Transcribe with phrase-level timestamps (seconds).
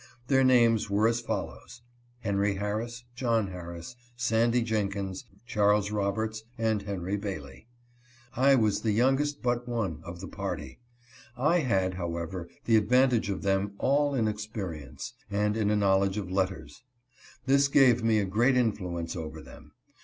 [0.29, 1.83] Their names were as follows:
[2.21, 7.67] Henry Harris, John Harris, Sandy Jenkins, Charles Roberts, and Henry Bailey.
[8.35, 10.79] I was the youngest but one of the party.
[11.37, 16.31] I had, however, the advantage of them all in experience, and in a knowledge of
[16.31, 16.81] letters.
[17.45, 19.73] This gave me a great influence over them.